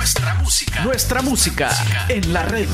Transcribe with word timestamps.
Nuestra 0.00 0.34
música. 0.36 0.82
Nuestra 0.82 1.20
música 1.20 1.70
en 2.08 2.32
la 2.32 2.42
red. 2.44 2.66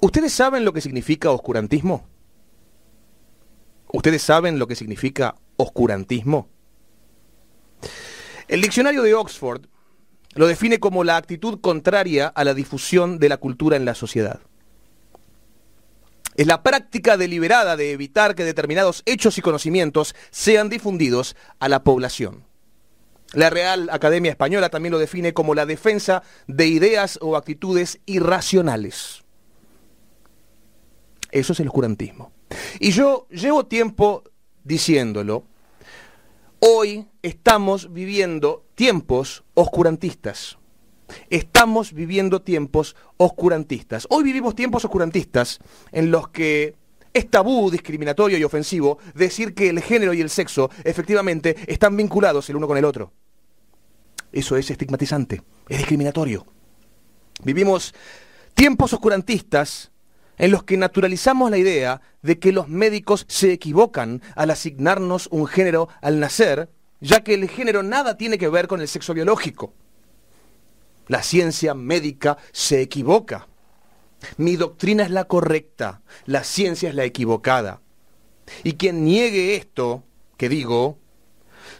¿Ustedes 0.00 0.34
saben 0.34 0.66
lo 0.66 0.74
que 0.74 0.82
significa 0.82 1.30
oscurantismo? 1.30 2.06
¿Ustedes 3.90 4.20
saben 4.20 4.58
lo 4.58 4.66
que 4.66 4.76
significa 4.76 5.34
oscurantismo? 5.56 6.50
El 8.48 8.60
diccionario 8.60 9.02
de 9.02 9.14
Oxford 9.14 9.62
lo 10.34 10.46
define 10.46 10.78
como 10.78 11.04
la 11.04 11.16
actitud 11.16 11.62
contraria 11.62 12.26
a 12.26 12.44
la 12.44 12.52
difusión 12.52 13.18
de 13.18 13.30
la 13.30 13.38
cultura 13.38 13.78
en 13.78 13.86
la 13.86 13.94
sociedad. 13.94 14.40
Es 16.36 16.46
la 16.46 16.62
práctica 16.62 17.16
deliberada 17.16 17.78
de 17.78 17.92
evitar 17.92 18.34
que 18.34 18.44
determinados 18.44 19.02
hechos 19.06 19.38
y 19.38 19.40
conocimientos 19.40 20.14
sean 20.30 20.68
difundidos 20.68 21.34
a 21.60 21.70
la 21.70 21.82
población. 21.82 22.44
La 23.34 23.50
Real 23.50 23.88
Academia 23.90 24.30
Española 24.30 24.68
también 24.68 24.92
lo 24.92 24.98
define 24.98 25.34
como 25.34 25.54
la 25.54 25.66
defensa 25.66 26.22
de 26.46 26.66
ideas 26.66 27.18
o 27.20 27.36
actitudes 27.36 28.00
irracionales. 28.06 29.24
Eso 31.30 31.52
es 31.52 31.60
el 31.60 31.68
oscurantismo. 31.68 32.32
Y 32.78 32.92
yo 32.92 33.26
llevo 33.30 33.66
tiempo 33.66 34.22
diciéndolo. 34.62 35.44
Hoy 36.60 37.08
estamos 37.22 37.92
viviendo 37.92 38.64
tiempos 38.74 39.44
oscurantistas. 39.54 40.58
Estamos 41.28 41.92
viviendo 41.92 42.40
tiempos 42.40 42.96
oscurantistas. 43.16 44.06
Hoy 44.10 44.24
vivimos 44.24 44.54
tiempos 44.54 44.84
oscurantistas 44.84 45.58
en 45.92 46.10
los 46.10 46.28
que 46.28 46.74
es 47.14 47.30
tabú, 47.30 47.70
discriminatorio 47.70 48.36
y 48.36 48.44
ofensivo 48.44 48.98
decir 49.14 49.54
que 49.54 49.68
el 49.68 49.80
género 49.80 50.12
y 50.12 50.20
el 50.20 50.28
sexo 50.28 50.68
efectivamente 50.82 51.56
están 51.66 51.96
vinculados 51.96 52.50
el 52.50 52.56
uno 52.56 52.66
con 52.66 52.76
el 52.76 52.84
otro. 52.84 53.12
Eso 54.32 54.56
es 54.56 54.68
estigmatizante, 54.68 55.42
es 55.68 55.78
discriminatorio. 55.78 56.44
Vivimos 57.44 57.94
tiempos 58.54 58.92
oscurantistas 58.92 59.92
en 60.38 60.50
los 60.50 60.64
que 60.64 60.76
naturalizamos 60.76 61.52
la 61.52 61.58
idea 61.58 62.02
de 62.22 62.40
que 62.40 62.50
los 62.50 62.68
médicos 62.68 63.26
se 63.28 63.52
equivocan 63.52 64.20
al 64.34 64.50
asignarnos 64.50 65.28
un 65.30 65.46
género 65.46 65.88
al 66.02 66.18
nacer, 66.18 66.68
ya 67.00 67.22
que 67.22 67.34
el 67.34 67.48
género 67.48 67.84
nada 67.84 68.16
tiene 68.16 68.38
que 68.38 68.48
ver 68.48 68.66
con 68.66 68.80
el 68.80 68.88
sexo 68.88 69.14
biológico. 69.14 69.72
La 71.06 71.22
ciencia 71.22 71.74
médica 71.74 72.38
se 72.50 72.80
equivoca. 72.80 73.46
Mi 74.36 74.56
doctrina 74.56 75.04
es 75.04 75.10
la 75.10 75.24
correcta, 75.24 76.02
la 76.26 76.44
ciencia 76.44 76.88
es 76.88 76.94
la 76.94 77.04
equivocada. 77.04 77.80
Y 78.62 78.74
quien 78.74 79.04
niegue 79.04 79.56
esto, 79.56 80.04
que 80.36 80.48
digo, 80.48 80.98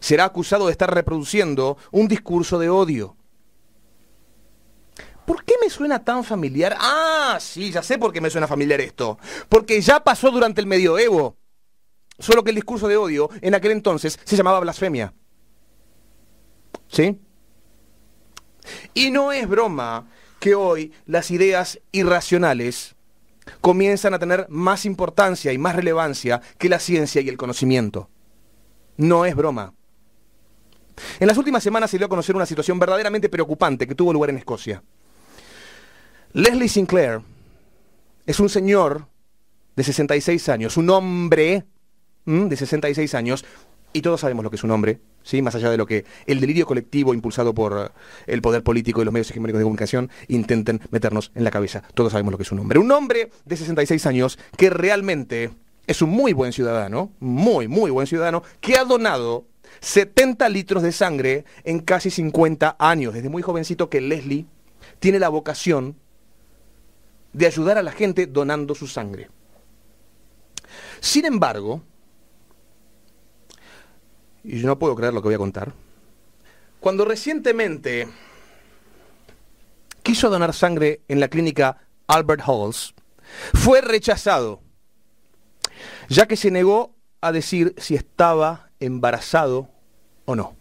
será 0.00 0.25
acusado 0.25 0.67
de 0.67 0.72
estar 0.72 0.92
reproduciendo 0.92 1.77
un 1.91 2.09
discurso 2.09 2.59
de 2.59 2.69
odio. 2.69 3.17
¿Por 5.27 5.45
qué 5.45 5.55
me 5.61 5.70
suena 5.70 6.05
tan 6.05 6.22
familiar? 6.22 6.77
Ah, 6.78 7.39
sí, 7.41 7.70
ya 7.70 7.83
sé 7.83 7.98
por 7.98 8.12
qué 8.12 8.20
me 8.20 8.31
suena 8.31 8.47
familiar 8.47 8.81
esto. 8.81 9.19
Porque 9.48 9.81
ya 9.81 10.00
pasó 10.00 10.31
durante 10.31 10.61
el 10.61 10.67
medioevo. 10.67 11.37
Solo 12.19 12.45
que 12.45 12.50
el 12.50 12.56
discurso 12.56 12.87
de 12.89 12.97
odio 12.97 13.31
en 13.41 13.55
aquel 13.55 13.72
entonces 13.72 14.19
se 14.22 14.37
llamaba 14.37 14.61
blasfemia. 14.61 15.15
¿Sí? 16.89 17.19
Y 18.92 19.11
no 19.11 19.33
es 19.33 19.48
broma 19.48 20.06
que 20.40 20.54
hoy 20.54 20.92
las 21.06 21.30
ideas 21.30 21.80
irracionales 21.92 22.94
comienzan 23.60 24.14
a 24.14 24.18
tener 24.18 24.46
más 24.48 24.84
importancia 24.84 25.52
y 25.52 25.58
más 25.58 25.76
relevancia 25.76 26.41
que 26.58 26.68
la 26.68 26.78
ciencia 26.78 27.20
y 27.20 27.28
el 27.28 27.36
conocimiento. 27.36 28.08
No 28.96 29.24
es 29.24 29.34
broma. 29.34 29.74
En 31.18 31.26
las 31.26 31.36
últimas 31.36 31.62
semanas 31.62 31.91
se 31.91 31.98
dio 31.98 32.06
a 32.06 32.10
conocer 32.10 32.36
una 32.36 32.46
situación 32.46 32.78
verdaderamente 32.78 33.28
preocupante 33.28 33.86
que 33.86 33.94
tuvo 33.94 34.12
lugar 34.12 34.30
en 34.30 34.38
Escocia. 34.38 34.82
Leslie 36.32 36.69
Sinclair 36.69 37.20
es 38.26 38.41
un 38.41 38.48
señor 38.48 39.06
de 39.76 39.84
66 39.84 40.48
años, 40.48 40.76
un 40.76 40.91
hombre 40.91 41.64
de 42.25 42.56
66 42.56 43.14
años, 43.14 43.44
y 43.94 44.03
todos 44.03 44.21
sabemos 44.21 44.43
lo 44.43 44.50
que 44.50 44.56
es 44.56 44.65
un 44.65 44.72
hombre, 44.72 45.00
¿sí? 45.22 45.41
más 45.41 45.55
allá 45.55 45.71
de 45.71 45.77
lo 45.77 45.87
que 45.87 46.05
el 46.27 46.41
delirio 46.41 46.66
colectivo 46.66 47.15
impulsado 47.15 47.55
por 47.55 47.78
eh, 47.78 47.91
el 48.27 48.43
poder 48.43 48.65
político 48.65 49.00
y 49.00 49.05
los 49.05 49.15
medios 49.15 49.31
hegemónicos 49.31 49.60
de 49.60 49.62
comunicación 49.62 50.10
intenten 50.27 50.81
meternos 50.91 51.31
en 51.37 51.44
la 51.44 51.53
cabeza. 51.53 51.84
Todos 51.94 52.10
sabemos 52.10 52.33
lo 52.33 52.37
que 52.37 52.43
es 52.43 52.50
un 52.50 52.59
hombre. 52.59 52.81
Un 52.81 52.91
hombre 52.91 53.31
de 53.44 53.56
66 53.56 54.04
años 54.06 54.38
que 54.56 54.69
realmente 54.69 55.53
es 55.87 56.03
un 56.03 56.10
muy 56.10 56.33
buen 56.33 56.53
ciudadano, 56.53 57.12
muy, 57.21 57.69
muy 57.69 57.93
buen 57.93 58.09
ciudadano, 58.09 58.43
que 58.60 58.77
ha 58.77 58.84
donado 58.84 59.47
70 59.81 60.49
litros 60.49 60.83
de 60.83 60.91
sangre 60.91 61.44
en 61.62 61.78
casi 61.78 62.10
50 62.10 62.75
años. 62.81 63.15
Desde 63.15 63.28
muy 63.28 63.43
jovencito 63.43 63.88
que 63.88 64.00
Leslie 64.00 64.47
tiene 64.99 65.21
la 65.21 65.28
vocación 65.28 65.97
de 67.33 67.47
ayudar 67.47 67.78
a 67.78 67.83
la 67.84 67.93
gente 67.93 68.27
donando 68.27 68.75
su 68.75 68.88
sangre. 68.88 69.28
Sin 70.99 71.27
embargo, 71.27 71.83
y 74.44 74.60
yo 74.60 74.66
no 74.66 74.78
puedo 74.78 74.94
creer 74.94 75.12
lo 75.15 75.22
que 75.22 75.28
voy 75.28 75.34
a 75.34 75.38
contar, 75.38 75.72
cuando 76.81 77.05
recientemente 77.05 78.09
quiso 80.03 80.28
donar 80.28 80.53
sangre 80.53 81.00
en 81.09 81.19
la 81.19 81.28
clínica 81.28 81.78
Albert 82.06 82.43
Halls, 82.47 82.94
fue 83.54 83.81
rechazado, 83.81 84.60
ya 86.09 86.27
que 86.27 86.37
se 86.37 86.50
negó 86.50 86.94
a 87.22 87.33
decir 87.33 87.75
si 87.78 87.94
estaba 87.94 88.71
embarazado 88.81 89.71
o 90.27 90.37
no. 90.37 90.56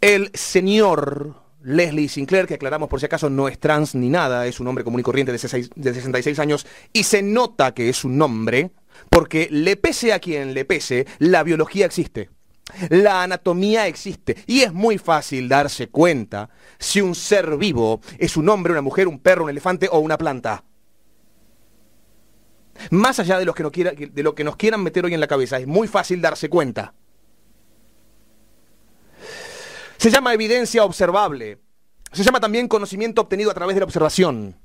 El 0.00 0.30
señor 0.34 1.34
Leslie 1.62 2.08
Sinclair, 2.08 2.46
que 2.46 2.54
aclaramos 2.54 2.88
por 2.88 3.00
si 3.00 3.06
acaso 3.06 3.30
no 3.30 3.48
es 3.48 3.58
trans 3.58 3.94
ni 3.94 4.08
nada, 4.08 4.46
es 4.46 4.60
un 4.60 4.68
hombre 4.68 4.84
común 4.84 5.00
y 5.00 5.02
corriente 5.02 5.32
de, 5.32 5.38
66 5.38 6.38
años, 6.38 6.66
y 6.92 7.04
se 7.04 7.22
nota 7.22 7.74
que 7.74 7.88
es 7.88 8.04
un 8.04 8.20
hombre, 8.22 8.70
porque 9.10 9.48
le 9.50 9.76
pese 9.76 10.12
a 10.12 10.18
quien 10.18 10.54
le 10.54 10.64
pese, 10.64 11.06
la 11.18 11.42
biología 11.42 11.86
existe. 11.86 12.30
La 12.90 13.22
anatomía 13.22 13.86
existe 13.86 14.36
y 14.46 14.60
es 14.60 14.72
muy 14.72 14.98
fácil 14.98 15.48
darse 15.48 15.88
cuenta 15.88 16.50
si 16.78 17.00
un 17.00 17.14
ser 17.14 17.56
vivo 17.56 18.00
es 18.18 18.36
un 18.36 18.48
hombre, 18.48 18.72
una 18.72 18.82
mujer, 18.82 19.08
un 19.08 19.20
perro, 19.20 19.44
un 19.44 19.50
elefante 19.50 19.88
o 19.90 19.98
una 20.00 20.18
planta. 20.18 20.64
Más 22.90 23.18
allá 23.18 23.38
de, 23.38 23.44
lo 23.44 23.54
que, 23.54 24.44
nos 24.44 24.56
quieran 24.56 24.82
meter 24.82 25.04
hoy 25.04 25.14
en 25.14 25.20
la 25.20 25.26
cabeza, 25.26 25.58
es 25.58 25.66
muy 25.66 25.88
fácil 25.88 26.20
darse 26.20 26.48
cuenta. 26.48 26.94
Se 29.96 30.10
llama 30.10 30.32
evidencia 30.32 30.84
observable. 30.84 31.58
Se 32.12 32.22
llama 32.22 32.40
también 32.40 32.68
conocimiento 32.68 33.22
obtenido 33.22 33.50
a 33.50 33.54
través 33.54 33.74
de 33.74 33.80
la 33.80 33.86
observación. 33.86 34.56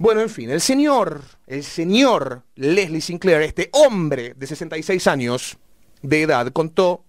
Bueno, 0.00 0.22
en 0.22 0.30
fin, 0.30 0.48
el 0.48 0.62
señor, 0.62 1.20
el 1.46 1.62
señor 1.62 2.44
Leslie 2.54 3.02
Sinclair, 3.02 3.42
este 3.42 3.68
hombre 3.74 4.32
de 4.34 4.46
66 4.46 5.06
años 5.06 5.58
de 6.00 6.22
edad, 6.22 6.50
contó 6.52 7.04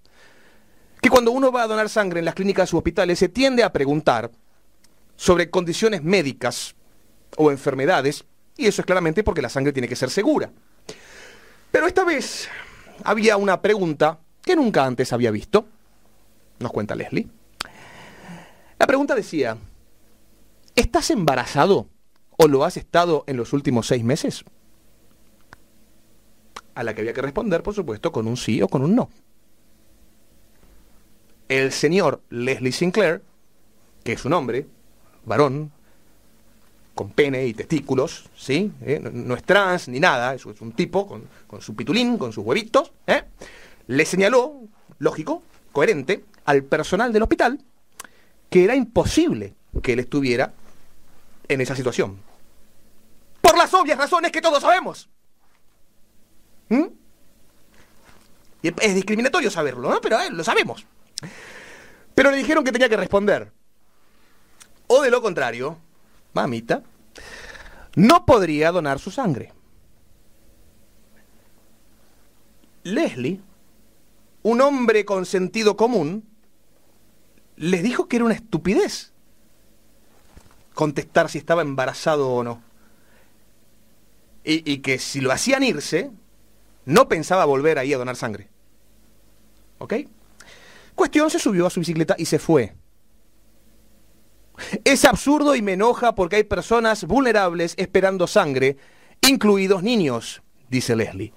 que 1.01 1.09
cuando 1.09 1.31
uno 1.31 1.53
va 1.53 1.63
a 1.63 1.67
donar 1.67 1.87
sangre 1.87 2.19
en 2.19 2.25
las 2.25 2.35
clínicas 2.35 2.73
u 2.73 2.77
hospitales 2.77 3.17
se 3.17 3.29
tiende 3.29 3.63
a 3.63 3.71
preguntar 3.71 4.29
sobre 5.15 5.49
condiciones 5.49 6.03
médicas 6.03 6.75
o 7.37 7.49
enfermedades, 7.49 8.25
y 8.57 8.65
eso 8.65 8.81
es 8.81 8.85
claramente 8.85 9.23
porque 9.23 9.41
la 9.41 9.47
sangre 9.47 9.71
tiene 9.71 9.87
que 9.87 9.95
ser 9.95 10.09
segura. 10.09 10.51
Pero 11.71 11.87
esta 11.87 12.03
vez 12.03 12.49
había 13.05 13.37
una 13.37 13.61
pregunta 13.61 14.19
que 14.41 14.57
nunca 14.57 14.83
antes 14.83 15.13
había 15.13 15.31
visto 15.31 15.65
nos 16.59 16.73
cuenta 16.73 16.93
Leslie. 16.93 17.25
La 18.77 18.85
pregunta 18.85 19.15
decía, 19.15 19.57
¿estás 20.75 21.09
embarazado 21.09 21.87
o 22.41 22.47
lo 22.47 22.65
has 22.65 22.77
estado 22.77 23.23
en 23.27 23.37
los 23.37 23.53
últimos 23.53 23.87
seis 23.87 24.03
meses? 24.03 24.43
A 26.73 26.83
la 26.83 26.95
que 26.95 27.01
había 27.01 27.13
que 27.13 27.21
responder, 27.21 27.61
por 27.61 27.75
supuesto, 27.75 28.11
con 28.11 28.27
un 28.27 28.37
sí 28.37 28.61
o 28.61 28.67
con 28.67 28.83
un 28.83 28.95
no. 28.95 29.09
El 31.49 31.71
señor 31.71 32.21
Leslie 32.29 32.71
Sinclair, 32.71 33.21
que 34.03 34.13
es 34.13 34.25
un 34.25 34.33
hombre, 34.33 34.65
varón, 35.25 35.71
con 36.95 37.11
pene 37.11 37.45
y 37.45 37.53
testículos, 37.53 38.29
¿sí? 38.35 38.71
¿Eh? 38.81 38.99
No, 39.01 39.35
es 39.35 39.43
trans 39.43 39.87
ni 39.87 39.99
nada, 39.99 40.33
es, 40.33 40.45
un 40.45 40.71
tipo 40.71 41.05
con, 41.05 41.23
con, 41.45 41.61
su 41.61 41.75
pitulín, 41.75 42.17
con 42.17 42.33
sus 42.33 42.43
huevitos, 42.43 42.91
¿eh? 43.05 43.23
le 43.87 44.05
señaló, 44.05 44.61
lógico, 44.97 45.43
coherente, 45.71 46.23
al 46.45 46.63
personal 46.63 47.13
del 47.13 47.23
hospital 47.23 47.59
que 48.49 48.65
era 48.65 48.75
imposible 48.75 49.53
que 49.81 49.93
él 49.93 49.99
estuviera 49.99 50.53
en 51.47 51.61
esa 51.61 51.75
situación. 51.75 52.19
Las 53.61 53.75
obvias 53.75 53.95
razones 53.95 54.31
que 54.31 54.41
todos 54.41 54.59
sabemos. 54.59 55.07
¿Mm? 56.69 56.85
Es 58.63 58.95
discriminatorio 58.95 59.51
saberlo, 59.51 59.91
¿no? 59.91 60.01
Pero 60.01 60.19
eh, 60.19 60.31
lo 60.31 60.43
sabemos. 60.43 60.87
Pero 62.15 62.31
le 62.31 62.37
dijeron 62.37 62.63
que 62.63 62.71
tenía 62.71 62.89
que 62.89 62.97
responder. 62.97 63.51
O 64.87 65.03
de 65.03 65.11
lo 65.11 65.21
contrario, 65.21 65.77
mamita, 66.33 66.81
no 67.95 68.25
podría 68.25 68.71
donar 68.71 68.97
su 68.97 69.11
sangre. 69.11 69.53
Leslie 72.81 73.41
un 74.41 74.61
hombre 74.61 75.05
con 75.05 75.27
sentido 75.27 75.77
común 75.77 76.27
les 77.57 77.83
dijo 77.83 78.07
que 78.07 78.15
era 78.15 78.25
una 78.25 78.33
estupidez 78.33 79.13
contestar 80.73 81.29
si 81.29 81.37
estaba 81.37 81.61
embarazado 81.61 82.31
o 82.31 82.43
no. 82.43 82.70
Y, 84.43 84.79
que 84.79 84.97
si 84.97 85.21
lo 85.21 85.31
hacían 85.31 85.63
irse, 85.63 86.09
no 86.85 87.07
pensaba 87.07 87.45
volver 87.45 87.77
ahí 87.77 87.93
a 87.93 87.97
donar 87.97 88.15
sangre. 88.15 88.49
¿Ok? 89.77 89.93
Cuestión, 90.95 91.29
se 91.29 91.39
subió 91.39 91.67
a 91.67 91.69
su 91.69 91.79
bicicleta 91.79 92.15
y 92.17 92.25
se 92.25 92.39
fue. 92.39 92.73
Es 94.83 95.05
absurdo 95.05 95.55
y 95.55 95.61
me 95.61 95.73
enoja 95.73 96.15
porque 96.15 96.37
hay 96.37 96.43
personas 96.43 97.05
vulnerables 97.05 97.75
esperando 97.77 98.27
sangre, 98.27 98.77
incluidos 99.21 99.83
niños, 99.83 100.41
dice 100.69 100.95
Leslie. 100.95 101.33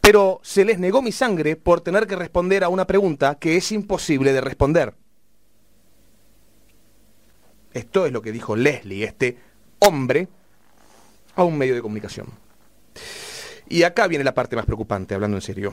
Pero 0.00 0.40
se 0.42 0.64
les 0.64 0.78
negó 0.78 1.02
mi 1.02 1.12
sangre 1.12 1.56
por 1.56 1.80
tener 1.80 2.06
que 2.06 2.16
responder 2.16 2.62
a 2.62 2.68
una 2.68 2.86
pregunta 2.86 3.36
que 3.36 3.56
es 3.56 3.72
imposible 3.72 4.32
de 4.32 4.40
responder. 4.40 4.94
Esto 7.72 8.06
es 8.06 8.12
lo 8.12 8.22
que 8.22 8.30
dijo 8.30 8.54
Leslie, 8.54 9.04
este 9.04 9.38
hombre, 9.80 10.28
a 11.34 11.42
un 11.42 11.58
medio 11.58 11.74
de 11.74 11.82
comunicación. 11.82 12.43
Y 13.68 13.82
acá 13.82 14.06
viene 14.06 14.24
la 14.24 14.34
parte 14.34 14.56
más 14.56 14.66
preocupante, 14.66 15.14
hablando 15.14 15.36
en 15.36 15.42
serio. 15.42 15.72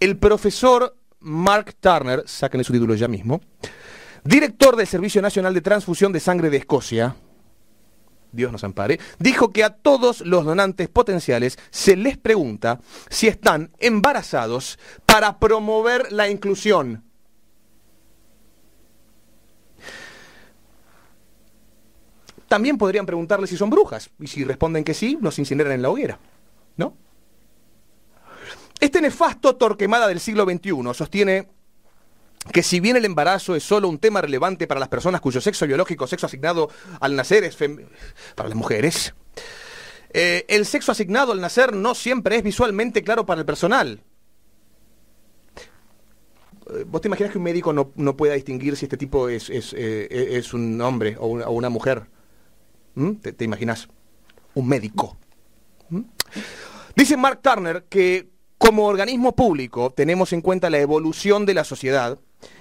El 0.00 0.16
profesor 0.16 0.96
Mark 1.20 1.74
Turner, 1.80 2.22
sáquenle 2.26 2.64
su 2.64 2.72
título 2.72 2.94
ya 2.94 3.08
mismo, 3.08 3.40
director 4.24 4.76
del 4.76 4.86
Servicio 4.86 5.22
Nacional 5.22 5.54
de 5.54 5.60
Transfusión 5.60 6.12
de 6.12 6.20
Sangre 6.20 6.50
de 6.50 6.58
Escocia, 6.58 7.16
Dios 8.34 8.52
nos 8.52 8.64
ampare, 8.64 8.98
dijo 9.18 9.52
que 9.52 9.64
a 9.64 9.70
todos 9.70 10.20
los 10.20 10.44
donantes 10.44 10.88
potenciales 10.88 11.58
se 11.70 11.96
les 11.96 12.18
pregunta 12.18 12.80
si 13.08 13.28
están 13.28 13.70
embarazados 13.78 14.78
para 15.06 15.38
promover 15.38 16.12
la 16.12 16.28
inclusión. 16.28 17.04
También 22.54 22.78
podrían 22.78 23.04
preguntarle 23.04 23.48
si 23.48 23.56
son 23.56 23.68
brujas, 23.68 24.10
y 24.20 24.28
si 24.28 24.44
responden 24.44 24.84
que 24.84 24.94
sí, 24.94 25.18
los 25.20 25.40
incineran 25.40 25.72
en 25.72 25.82
la 25.82 25.90
hoguera, 25.90 26.20
¿no? 26.76 26.96
Este 28.78 29.00
nefasto 29.00 29.56
Torquemada 29.56 30.06
del 30.06 30.20
siglo 30.20 30.44
XXI 30.44 30.94
sostiene 30.94 31.48
que 32.52 32.62
si 32.62 32.78
bien 32.78 32.94
el 32.94 33.06
embarazo 33.06 33.56
es 33.56 33.64
solo 33.64 33.88
un 33.88 33.98
tema 33.98 34.20
relevante 34.20 34.68
para 34.68 34.78
las 34.78 34.88
personas 34.88 35.20
cuyo 35.20 35.40
sexo 35.40 35.66
biológico, 35.66 36.06
sexo 36.06 36.26
asignado 36.26 36.70
al 37.00 37.16
nacer 37.16 37.42
es 37.42 37.56
para 38.36 38.48
las 38.48 38.56
mujeres, 38.56 39.14
eh, 40.10 40.44
el 40.46 40.64
sexo 40.64 40.92
asignado 40.92 41.32
al 41.32 41.40
nacer 41.40 41.74
no 41.74 41.96
siempre 41.96 42.36
es 42.36 42.44
visualmente 42.44 43.02
claro 43.02 43.26
para 43.26 43.40
el 43.40 43.46
personal. 43.46 44.00
Eh, 46.70 46.84
¿Vos 46.86 47.00
te 47.00 47.08
imaginas 47.08 47.32
que 47.32 47.38
un 47.38 47.44
médico 47.44 47.72
no, 47.72 48.16
pueda 48.16 48.34
distinguir 48.34 48.76
si 48.76 48.84
este 48.84 48.96
tipo 48.96 49.28
es, 49.28 49.50
es, 49.50 49.74
eh, 49.76 50.40
un 50.52 50.80
hombre 50.80 51.16
o 51.18 51.26
una, 51.26 51.68
mujer? 51.68 52.13
¿Mm? 52.94 53.12
¿Te, 53.14 53.44
imaginas? 53.44 53.88
Un 54.54 54.68
médico. 54.68 55.16
¿Mm? 55.88 56.02
Dice 56.96 57.16
Mark 57.16 57.40
Turner 57.42 57.84
que 57.88 58.30
como 58.58 58.86
organismo 58.86 59.34
público 59.34 59.90
tenemos 59.90 60.32
en 60.32 60.40
cuenta 60.40 60.70
la 60.70 60.78
evolución 60.78 61.44
de 61.44 61.54
la 61.54 61.64
sociedad 61.64 62.18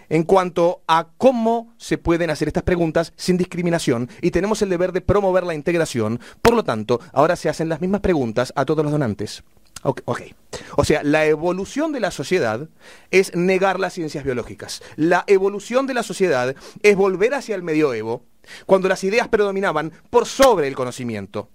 en 0.09 0.23
cuanto 0.23 0.81
a 0.87 1.09
cómo 1.17 1.73
se 1.77 1.97
pueden 1.97 2.29
hacer 2.29 2.47
estas 2.47 2.63
preguntas 2.63 3.13
sin 3.15 3.37
discriminación 3.37 4.09
y 4.21 4.31
tenemos 4.31 4.61
el 4.61 4.69
deber 4.69 4.91
de 4.91 5.01
promover 5.01 5.43
la 5.43 5.53
integración. 5.53 6.19
Por 6.41 6.55
lo 6.55 6.63
tanto, 6.63 6.99
ahora 7.11 7.35
se 7.35 7.49
hacen 7.49 7.69
las 7.69 7.81
mismas 7.81 8.01
preguntas 8.01 8.53
a 8.55 8.65
todos 8.65 8.83
los 8.83 8.91
donantes. 8.91 9.43
Okay, 9.85 10.33
O 10.77 10.85
sea, 10.85 11.03
la 11.03 11.25
evolución 11.25 11.91
de 11.91 11.99
la 11.99 12.09
sociedad 12.09 12.69
es 13.11 13.35
negar 13.35 13.81
las 13.81 13.93
ciencias 13.93 14.23
biológicas. 14.23 14.81
La 14.95 15.25
evolución 15.27 15.87
de 15.87 15.93
la 15.93 16.03
sociedad 16.03 16.55
es 16.81 16.95
volver 16.95 17.33
hacia 17.33 17.55
el 17.55 17.63
medioevo, 17.63 18.25
cuando 18.65 18.87
las 18.87 19.03
ideas 19.03 19.27
predominaban 19.27 19.91
por 20.09 20.25
sobre 20.25 20.69
el 20.69 20.75
conocimiento. 20.75 21.49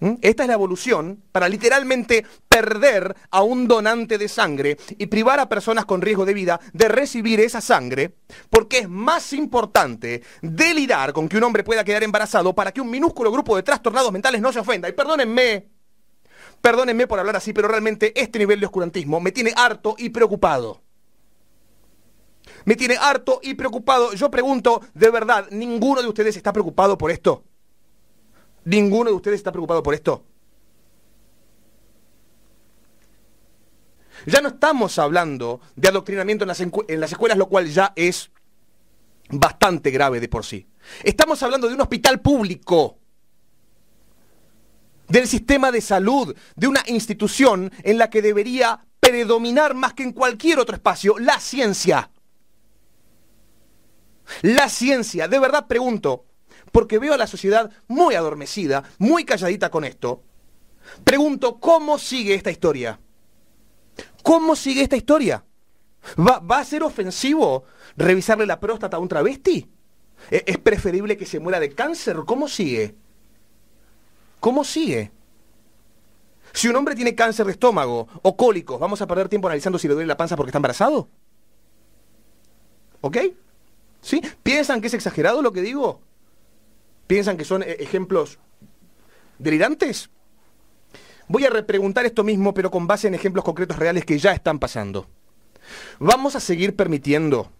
¿Mm? 0.00 0.14
Esta 0.22 0.44
es 0.44 0.48
la 0.48 0.54
evolución 0.54 1.22
para 1.32 1.50
literalmente 1.50 2.24
perder 2.48 3.14
a 3.30 3.42
un 3.42 3.68
donante 3.68 4.16
de 4.16 4.26
sangre 4.26 4.78
y 4.98 5.06
privar 5.06 5.38
a 5.38 5.50
personas 5.50 5.84
con 5.84 6.00
riesgo 6.00 6.24
de 6.24 6.34
vida 6.34 6.60
de 6.72 6.88
recibir 6.88 7.40
esa 7.40 7.60
sangre, 7.60 8.16
porque 8.48 8.78
es 8.78 8.88
más 8.88 9.34
importante 9.34 10.22
delirar 10.40 11.12
con 11.12 11.28
que 11.28 11.36
un 11.36 11.44
hombre 11.44 11.62
pueda 11.62 11.84
quedar 11.84 12.02
embarazado 12.02 12.54
para 12.54 12.72
que 12.72 12.80
un 12.80 12.90
minúsculo 12.90 13.30
grupo 13.30 13.54
de 13.54 13.62
trastornados 13.62 14.10
mentales 14.12 14.40
no 14.40 14.50
se 14.50 14.60
ofenda. 14.60 14.88
Y 14.88 14.92
perdónenme, 14.92 15.71
perdónenme 16.62 17.06
por 17.06 17.18
hablar 17.18 17.36
así, 17.36 17.52
pero 17.52 17.68
realmente 17.68 18.18
este 18.18 18.38
nivel 18.38 18.60
de 18.60 18.66
oscurantismo 18.66 19.20
me 19.20 19.32
tiene 19.32 19.52
harto 19.54 19.96
y 19.98 20.08
preocupado. 20.08 20.80
Me 22.64 22.76
tiene 22.76 22.96
harto 22.96 23.40
y 23.42 23.54
preocupado. 23.54 24.14
Yo 24.14 24.30
pregunto, 24.30 24.80
¿de 24.94 25.10
verdad 25.10 25.48
ninguno 25.50 26.00
de 26.00 26.08
ustedes 26.08 26.36
está 26.36 26.52
preocupado 26.52 26.96
por 26.96 27.10
esto? 27.10 27.44
¿Ninguno 28.64 29.10
de 29.10 29.16
ustedes 29.16 29.36
está 29.36 29.52
preocupado 29.52 29.82
por 29.82 29.94
esto? 29.94 30.24
Ya 34.26 34.40
no 34.40 34.48
estamos 34.48 34.98
hablando 34.98 35.60
de 35.74 35.88
adoctrinamiento 35.88 36.44
en 36.44 36.48
las, 36.48 36.60
en 36.60 37.00
las, 37.00 37.10
escuelas, 37.10 37.38
lo 37.38 37.48
cual 37.48 37.66
ya 37.68 37.92
es 37.96 38.30
bastante 39.30 39.90
grave 39.90 40.20
de 40.20 40.28
por 40.28 40.44
sí. 40.44 40.68
Estamos 41.02 41.42
hablando 41.42 41.68
de 41.68 41.74
un 41.74 41.80
hospital 41.80 42.20
público, 42.20 42.98
del 45.12 45.28
sistema 45.28 45.70
de 45.70 45.82
salud, 45.82 46.34
de 46.56 46.66
una 46.66 46.82
institución 46.86 47.70
en 47.82 47.98
la 47.98 48.08
que 48.08 48.22
debería 48.22 48.86
predominar 48.98 49.74
más 49.74 49.92
que 49.92 50.04
en 50.04 50.12
cualquier 50.12 50.58
otro 50.58 50.74
espacio 50.74 51.18
la 51.18 51.38
ciencia. 51.38 52.10
La 54.40 54.70
ciencia, 54.70 55.28
de 55.28 55.38
verdad 55.38 55.66
pregunto, 55.66 56.24
porque 56.72 56.98
veo 56.98 57.12
a 57.12 57.18
la 57.18 57.26
sociedad 57.26 57.70
muy 57.88 58.14
adormecida, 58.14 58.84
muy 58.96 59.26
calladita 59.26 59.70
con 59.70 59.84
esto. 59.84 60.22
Pregunto, 61.04 61.60
¿cómo 61.60 61.98
sigue 61.98 62.34
esta 62.34 62.50
historia? 62.50 62.98
¿Cómo 64.22 64.56
sigue 64.56 64.80
esta 64.80 64.96
historia? 64.96 65.44
¿Va, 66.18 66.58
a 66.58 66.64
ser 66.64 66.82
ofensivo 66.82 67.64
revisarle 67.98 68.46
la 68.46 68.58
próstata 68.58 68.96
a 68.96 69.00
un 69.00 69.08
travesti? 69.08 69.68
¿E, 70.30 70.42
¿Es 70.46 70.56
preferible 70.56 71.18
que 71.18 71.26
se 71.26 71.38
muera 71.38 71.60
de 71.60 71.74
cáncer? 71.74 72.16
¿Cómo 72.24 72.48
sigue? 72.48 72.96
¿Cómo 74.42 74.64
sigue? 74.64 75.12
Si 76.52 76.66
un 76.66 76.74
hombre 76.74 76.96
tiene 76.96 77.14
cáncer 77.14 77.46
de 77.46 77.52
estómago 77.52 78.08
o 78.22 78.36
cólicos, 78.36 78.80
¿vamos 78.80 79.00
a 79.00 79.06
perder 79.06 79.28
tiempo 79.28 79.46
analizando 79.46 79.78
si 79.78 79.86
le 79.86 79.94
duele 79.94 80.08
la 80.08 80.16
panza 80.16 80.34
porque 80.34 80.48
está 80.48 80.58
embarazado? 80.58 81.08
¿Ok? 83.02 83.18
¿Sí? 84.00 84.20
¿Piensan 84.42 84.80
que 84.80 84.88
es 84.88 84.94
exagerado 84.94 85.42
lo 85.42 85.52
que 85.52 85.62
digo? 85.62 86.00
¿Piensan 87.06 87.36
que 87.36 87.44
son 87.44 87.62
eh, 87.62 87.76
ejemplos 87.78 88.40
delirantes? 89.38 90.10
Voy 91.28 91.44
a 91.44 91.50
repreguntar 91.50 92.04
esto 92.04 92.24
mismo, 92.24 92.52
pero 92.52 92.72
con 92.72 92.88
base 92.88 93.06
en 93.06 93.14
ejemplos 93.14 93.44
concretos 93.44 93.78
reales 93.78 94.04
que 94.04 94.18
ya 94.18 94.32
están 94.32 94.58
pasando. 94.58 95.06
¿Vamos 96.00 96.34
a 96.34 96.40
seguir 96.40 96.74
permitiendo 96.74 97.52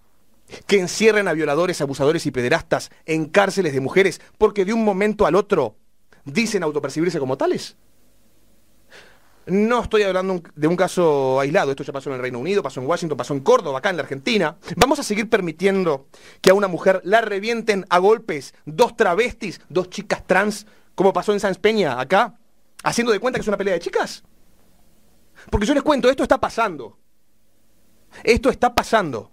que 0.67 0.81
encierren 0.81 1.29
a 1.29 1.33
violadores, 1.33 1.81
abusadores 1.81 2.27
y 2.27 2.33
pederastas 2.33 2.91
en 3.07 3.27
cárceles 3.27 3.73
de 3.73 3.81
mujeres 3.81 4.21
porque 4.37 4.65
de 4.65 4.73
un 4.73 4.85
momento 4.85 5.27
al 5.27 5.37
otro 5.37 5.77
dicen 6.25 6.63
autopercibirse 6.63 7.19
como 7.19 7.37
tales? 7.37 7.77
No 9.47 9.83
estoy 9.83 10.03
hablando 10.03 10.41
de 10.55 10.67
un 10.69 10.77
caso 10.77 11.41
aislado, 11.41 11.73
esto 11.73 11.83
ya 11.83 11.93
pasó 11.93 12.11
en 12.11 12.17
el 12.17 12.23
Reino 12.23 12.39
Unido, 12.39 12.63
pasó 12.63 12.81
en 12.81 12.87
Washington, 12.87 13.19
pasó 13.19 13.35
en 13.35 13.41
Córdoba, 13.41 13.79
acá 13.79 13.91
en 13.91 13.97
la 13.97 14.05
Argentina. 14.05 14.57
¿Vamos 14.77 15.01
a 15.01 15.03
seguir 15.03 15.29
permitiendo 15.29 16.07
que 16.41 16.51
a 16.51 16.55
una 16.55 16.69
mujer 16.69 17.01
la 17.05 17.21
revienten 17.23 17.85
a 17.89 17.99
golpes 17.99 18.55
dos 18.67 18.97
travestis, 18.97 19.61
dos 19.69 19.91
chicas 19.91 20.25
trans, 20.27 20.67
como 20.95 21.13
pasó 21.13 21.33
en 21.33 21.41
San 21.41 21.57
Peña, 21.57 22.01
acá, 22.01 22.39
haciendo 22.85 23.13
de 23.13 23.19
cuenta 23.19 23.39
que 23.39 23.43
es 23.43 23.49
una 23.49 23.57
pelea 23.57 23.75
de 23.75 23.81
chicas? 23.81 24.23
Porque 25.51 25.67
yo 25.67 25.75
les 25.75 25.83
cuento, 25.83 26.09
esto 26.09 26.23
está 26.23 26.39
pasando. 26.39 26.99
Esto 28.23 28.49
está 28.49 28.73
pasando. 28.73 29.33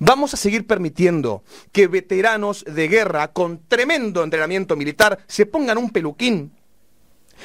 Vamos 0.00 0.34
a 0.34 0.36
seguir 0.36 0.66
permitiendo 0.66 1.42
que 1.72 1.88
veteranos 1.88 2.64
de 2.64 2.88
guerra 2.88 3.32
con 3.32 3.66
tremendo 3.68 4.22
entrenamiento 4.24 4.76
militar 4.76 5.18
se 5.26 5.46
pongan 5.46 5.78
un 5.78 5.90
peluquín 5.90 6.52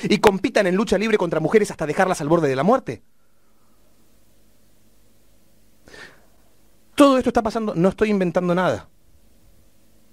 y 0.03 0.19
compitan 0.19 0.67
en 0.67 0.75
lucha 0.75 0.97
libre 0.97 1.17
contra 1.17 1.39
mujeres 1.39 1.71
hasta 1.71 1.85
dejarlas 1.85 2.21
al 2.21 2.29
borde 2.29 2.47
de 2.47 2.55
la 2.55 2.63
muerte. 2.63 3.01
Todo 6.95 7.17
esto 7.17 7.29
está 7.29 7.41
pasando, 7.41 7.75
no 7.75 7.89
estoy 7.89 8.09
inventando 8.09 8.53
nada. 8.53 8.89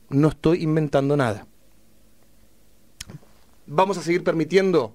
No 0.08 0.28
estoy 0.28 0.62
inventando 0.62 1.16
nada. 1.16 1.46
Vamos 3.66 3.98
a 3.98 4.02
seguir 4.02 4.22
permitiendo 4.22 4.94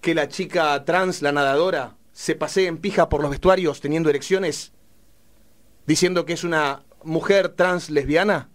que 0.00 0.14
la 0.14 0.28
chica 0.28 0.84
trans, 0.84 1.22
la 1.22 1.30
nadadora, 1.30 1.96
se 2.12 2.34
pasee 2.34 2.66
en 2.66 2.78
pija 2.78 3.08
por 3.08 3.20
los 3.20 3.30
vestuarios 3.30 3.80
teniendo 3.80 4.10
erecciones, 4.10 4.72
diciendo 5.88 6.26
que 6.26 6.34
es 6.34 6.44
una 6.44 6.84
mujer 7.02 7.48
trans 7.48 7.88
lesbiana. 7.88 8.50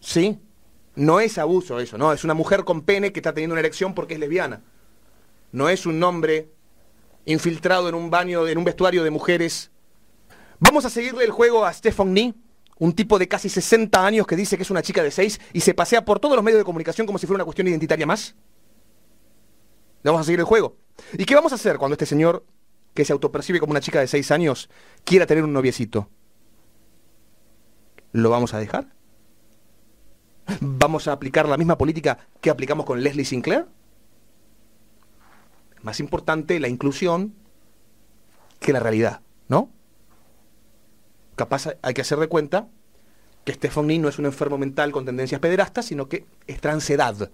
¿Sí? 0.00 0.40
No 0.94 1.20
es 1.20 1.36
abuso 1.36 1.78
eso, 1.78 1.98
no, 1.98 2.14
es 2.14 2.24
una 2.24 2.32
mujer 2.32 2.64
con 2.64 2.80
pene 2.80 3.12
que 3.12 3.20
está 3.20 3.34
teniendo 3.34 3.52
una 3.52 3.60
erección 3.60 3.92
porque 3.94 4.14
es 4.14 4.20
lesbiana. 4.20 4.62
no 5.52 5.68
es 5.68 5.84
un 5.84 6.00
nombre 6.00 6.48
infiltrado 7.26 7.90
en 7.90 7.94
un 7.94 8.08
baño, 8.08 8.48
en 8.48 8.56
un 8.56 8.64
vestuario 8.64 9.04
de 9.04 9.10
mujeres. 9.10 9.70
Vamos 10.58 10.86
a 10.86 10.90
seguirle 10.90 11.24
el 11.24 11.32
juego 11.32 11.66
a 11.66 11.74
Nee, 12.06 12.34
un 12.78 12.94
tipo 12.94 13.18
de 13.18 13.28
casi 13.28 13.50
60 13.50 14.06
años 14.06 14.26
que 14.26 14.36
dice 14.36 14.56
que 14.56 14.62
es 14.62 14.70
una 14.70 14.80
chica 14.80 15.02
de 15.02 15.10
6 15.10 15.38
y 15.52 15.60
se 15.60 15.74
pasea 15.74 16.02
por 16.02 16.18
todos 16.18 16.34
los 16.34 16.44
medios 16.44 16.60
de 16.60 16.64
comunicación 16.64 17.06
como 17.06 17.18
si 17.18 17.26
fuera 17.26 17.36
una 17.36 17.44
cuestión 17.44 17.68
identitaria 17.68 18.06
más. 18.06 18.34
Le 20.02 20.10
vamos 20.10 20.22
a 20.22 20.24
seguir 20.24 20.40
el 20.40 20.46
juego. 20.46 20.78
¿Y 21.12 21.26
qué 21.26 21.34
vamos 21.34 21.52
a 21.52 21.56
hacer 21.56 21.76
cuando 21.76 21.92
este 21.92 22.06
señor, 22.06 22.42
que 22.96 23.04
se 23.04 23.12
autopercibe 23.12 23.60
como 23.60 23.70
una 23.70 23.80
chica 23.80 24.00
de 24.00 24.08
6 24.08 24.32
años, 24.32 24.68
quiera 25.04 25.26
tener 25.26 25.44
un 25.44 25.52
noviecito? 25.52 26.08
¿Lo 28.10 28.30
vamos 28.30 28.54
a 28.54 28.58
dejar? 28.58 28.92
¿Vamos 30.60 31.06
a 31.06 31.12
aplicar 31.12 31.48
la 31.48 31.58
misma 31.58 31.78
política 31.78 32.18
que 32.40 32.50
aplicamos 32.50 32.86
con 32.86 33.02
Leslie 33.02 33.24
Sinclair? 33.24 33.66
Más 35.82 36.00
importante 36.00 36.58
la 36.58 36.68
inclusión 36.68 37.34
que 38.58 38.72
la 38.72 38.80
realidad, 38.80 39.20
¿no? 39.48 39.70
Capaz 41.36 41.68
hay 41.82 41.92
que 41.92 42.00
hacer 42.00 42.18
de 42.18 42.28
cuenta 42.28 42.68
que 43.44 43.52
Stephanie 43.52 43.98
no 43.98 44.08
es 44.08 44.18
un 44.18 44.24
enfermo 44.24 44.56
mental 44.56 44.90
con 44.90 45.04
tendencias 45.04 45.40
pederastas, 45.40 45.84
sino 45.84 46.08
que 46.08 46.26
es 46.46 46.60
transedad. 46.60 47.30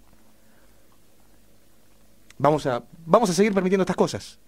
Vamos 2.36 2.66
a, 2.66 2.82
vamos 3.06 3.30
a 3.30 3.32
seguir 3.32 3.54
permitiendo 3.54 3.82
estas 3.82 3.96
cosas. 3.96 4.40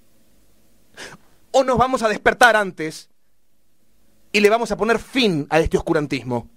O 1.51 1.65
nos 1.65 1.79
vamos 1.79 2.03
a 2.03 2.09
despertar 2.09 2.57
antes 2.57 3.09
y 4.33 4.41
le 4.41 4.51
vamos 4.51 4.73
a 4.73 4.77
poner 4.77 4.99
fin 4.99 5.47
a 5.51 5.61
este 5.61 5.77
oscurantismo. 5.77 6.49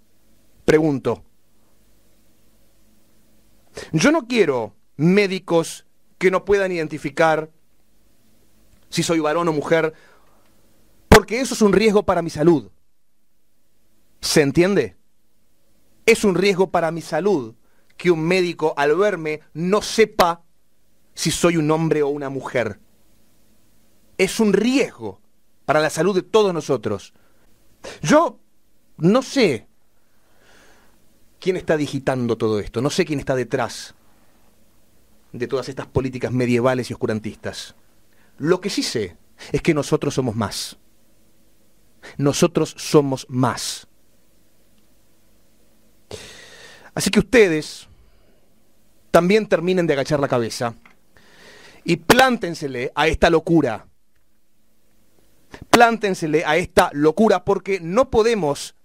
Pregunto. 0.65 1.23
Yo 3.91 4.11
no 4.11 4.27
quiero 4.27 4.73
médicos 4.95 5.85
que 6.17 6.31
no 6.31 6.43
puedan 6.43 6.71
identificar 6.71 7.51
si 8.89 9.03
soy 9.03 9.19
varón 9.19 9.47
o 9.47 9.53
mujer, 9.53 9.93
porque 11.07 11.39
eso 11.39 11.53
es 11.53 11.61
un 11.61 11.73
riesgo 11.73 12.03
para 12.03 12.21
mi 12.21 12.29
salud. 12.29 12.71
¿Se 14.21 14.41
entiende? 14.41 14.97
Es 16.05 16.23
un 16.23 16.35
riesgo 16.35 16.71
para 16.71 16.91
mi 16.91 17.01
salud 17.01 17.55
que 17.97 18.11
un 18.11 18.21
médico 18.21 18.73
al 18.77 18.95
verme 18.95 19.41
no 19.53 19.81
sepa 19.81 20.43
si 21.13 21.31
soy 21.31 21.57
un 21.57 21.69
hombre 21.71 22.03
o 22.03 22.07
una 22.07 22.29
mujer. 22.29 22.79
Es 24.17 24.39
un 24.39 24.53
riesgo 24.53 25.21
para 25.65 25.79
la 25.79 25.89
salud 25.89 26.15
de 26.15 26.23
todos 26.23 26.53
nosotros. 26.53 27.13
Yo 28.01 28.39
no 28.97 29.21
sé 29.21 29.67
quién 31.39 31.57
está 31.57 31.77
digitando 31.77 32.37
todo 32.37 32.59
esto, 32.59 32.81
no 32.81 32.89
sé 32.89 33.05
quién 33.05 33.19
está 33.19 33.35
detrás 33.35 33.93
de 35.31 35.47
todas 35.47 35.69
estas 35.69 35.87
políticas 35.87 36.31
medievales 36.31 36.89
y 36.89 36.93
oscurantistas. 36.93 37.75
Lo 38.37 38.61
que 38.61 38.69
sí 38.69 38.83
sé 38.83 39.17
es 39.51 39.61
que 39.61 39.73
nosotros 39.73 40.13
somos 40.13 40.35
más. 40.35 40.77
Nosotros 42.17 42.73
somos 42.77 43.25
más. 43.29 43.87
Así 46.93 47.11
que 47.11 47.19
ustedes 47.19 47.87
también 49.11 49.47
terminen 49.47 49.85
de 49.85 49.93
agachar 49.93 50.19
la 50.19 50.27
cabeza 50.27 50.73
y 51.83 51.97
plántensele 51.97 52.91
a 52.95 53.07
esta 53.07 53.29
locura. 53.29 53.87
Plántensele 55.69 56.43
a 56.45 56.57
esta 56.57 56.89
locura 56.93 57.43
porque 57.43 57.79
no 57.79 58.09
podemos 58.09 58.75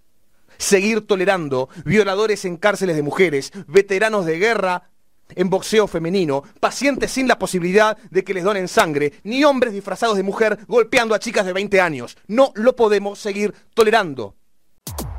seguir 0.57 1.05
tolerando 1.05 1.69
violadores 1.85 2.45
en 2.45 2.57
cárceles 2.57 2.95
de 2.95 3.03
mujeres, 3.03 3.51
veteranos 3.67 4.25
de 4.25 4.39
guerra 4.39 4.89
en 5.35 5.49
boxeo 5.49 5.87
femenino, 5.87 6.43
pacientes 6.59 7.11
sin 7.11 7.27
la 7.27 7.39
posibilidad 7.39 7.97
de 8.11 8.23
que 8.23 8.33
les 8.33 8.43
donen 8.43 8.67
sangre, 8.67 9.13
ni 9.23 9.43
hombres 9.43 9.73
disfrazados 9.73 10.17
de 10.17 10.23
mujer 10.23 10.59
golpeando 10.67 11.15
a 11.15 11.19
chicas 11.19 11.45
de 11.45 11.53
20 11.53 11.81
años. 11.81 12.17
No 12.27 12.51
lo 12.55 12.75
podemos 12.75 13.19
seguir 13.19 13.53
tolerando. 13.73 14.35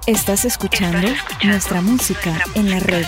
Estás 0.06 0.44
escuchando, 0.44 1.08
nuestra 1.44 1.80
música 1.80 2.38
en 2.54 2.70
la 2.70 2.78
red. 2.78 3.06